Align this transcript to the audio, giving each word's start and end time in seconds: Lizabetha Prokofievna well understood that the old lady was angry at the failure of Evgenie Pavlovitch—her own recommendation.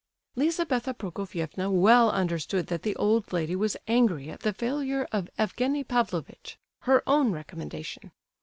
Lizabetha 0.35 0.95
Prokofievna 0.95 1.69
well 1.71 2.09
understood 2.09 2.65
that 2.65 2.81
the 2.81 2.95
old 2.95 3.31
lady 3.31 3.55
was 3.55 3.77
angry 3.87 4.31
at 4.31 4.39
the 4.39 4.51
failure 4.51 5.07
of 5.11 5.29
Evgenie 5.37 5.83
Pavlovitch—her 5.83 7.03
own 7.05 7.31
recommendation. 7.31 8.09